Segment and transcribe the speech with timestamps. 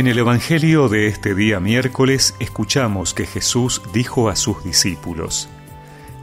[0.00, 5.50] En el Evangelio de este día miércoles escuchamos que Jesús dijo a sus discípulos,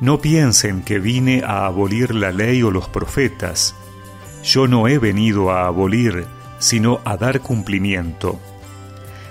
[0.02, 3.76] No piensen que vine a abolir la ley o los profetas.
[4.44, 6.26] Yo no he venido a abolir,
[6.58, 8.40] sino a dar cumplimiento.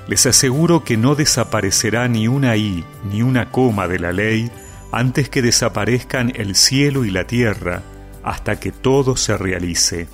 [0.07, 4.53] Les aseguro que no desaparecerá ni una i ni una coma de la ley
[4.93, 7.83] antes que desaparezcan el cielo y la tierra,
[8.23, 10.07] hasta que todo se realice.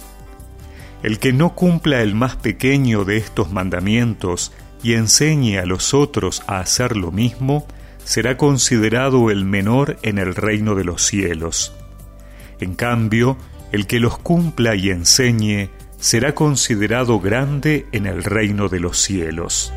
[1.02, 4.52] El que no cumpla el más pequeño de estos mandamientos
[4.82, 7.66] y enseñe a los otros a hacer lo mismo,
[8.04, 11.74] será considerado el menor en el reino de los cielos.
[12.60, 13.36] En cambio,
[13.72, 19.72] el que los cumpla y enseñe será considerado grande en el reino de los cielos.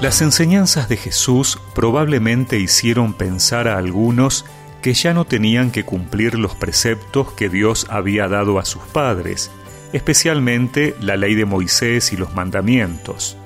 [0.00, 4.46] Las enseñanzas de Jesús probablemente hicieron pensar a algunos
[4.82, 9.50] que ya no tenían que cumplir los preceptos que Dios había dado a sus padres,
[9.92, 13.36] especialmente la ley de Moisés y los mandamientos.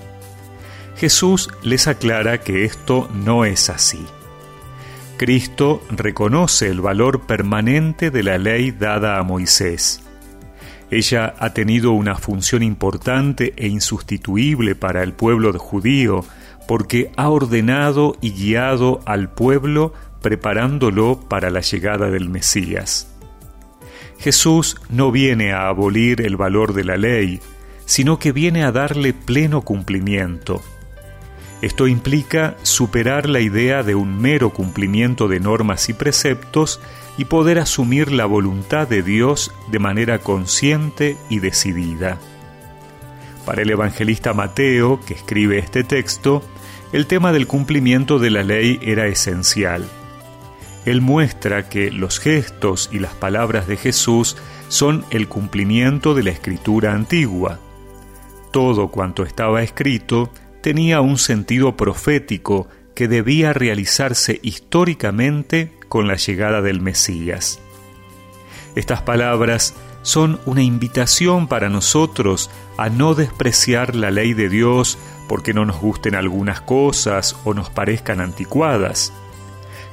[0.97, 4.05] Jesús les aclara que esto no es así.
[5.17, 10.01] Cristo reconoce el valor permanente de la ley dada a Moisés.
[10.91, 16.25] Ella ha tenido una función importante e insustituible para el pueblo judío
[16.69, 19.93] porque ha ordenado y guiado al pueblo
[20.25, 23.15] preparándolo para la llegada del Mesías.
[24.19, 27.41] Jesús no viene a abolir el valor de la ley,
[27.85, 30.63] sino que viene a darle pleno cumplimiento.
[31.61, 36.81] Esto implica superar la idea de un mero cumplimiento de normas y preceptos
[37.19, 42.19] y poder asumir la voluntad de Dios de manera consciente y decidida.
[43.45, 46.43] Para el evangelista Mateo, que escribe este texto,
[46.95, 49.87] el tema del cumplimiento de la ley era esencial.
[50.85, 54.37] Él muestra que los gestos y las palabras de Jesús
[54.69, 57.59] son el cumplimiento de la escritura antigua.
[58.53, 60.31] Todo cuanto estaba escrito
[60.63, 67.61] tenía un sentido profético que debía realizarse históricamente con la llegada del Mesías.
[68.77, 74.99] Estas palabras son una invitación para nosotros a no despreciar la ley de Dios
[75.29, 79.13] porque no nos gusten algunas cosas o nos parezcan anticuadas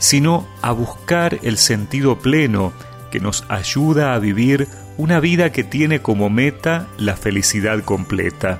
[0.01, 2.73] sino a buscar el sentido pleno
[3.11, 4.67] que nos ayuda a vivir
[4.97, 8.57] una vida que tiene como meta la felicidad completa.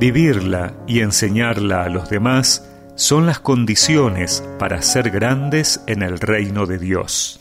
[0.00, 6.64] Vivirla y enseñarla a los demás son las condiciones para ser grandes en el reino
[6.64, 7.40] de Dios.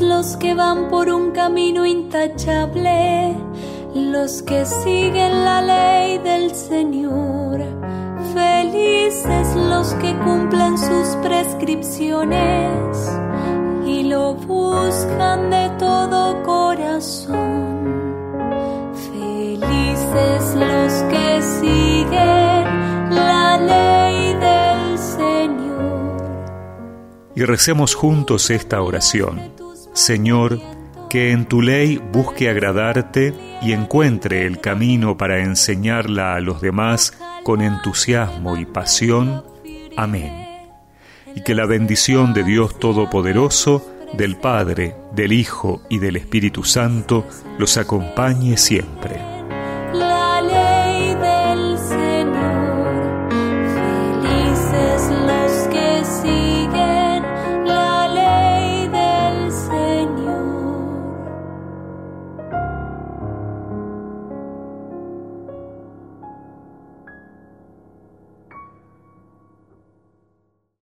[0.00, 3.34] Los que van por un camino intachable,
[3.94, 7.60] los que siguen la ley del Señor.
[8.34, 13.10] Felices los que cumplen sus prescripciones
[13.86, 17.39] y lo buscan de todo corazón.
[27.40, 29.54] Y recemos juntos esta oración.
[29.94, 30.60] Señor,
[31.08, 37.14] que en tu ley busque agradarte y encuentre el camino para enseñarla a los demás
[37.42, 39.42] con entusiasmo y pasión.
[39.96, 40.48] Amén.
[41.34, 47.26] Y que la bendición de Dios Todopoderoso, del Padre, del Hijo y del Espíritu Santo
[47.58, 49.29] los acompañe siempre.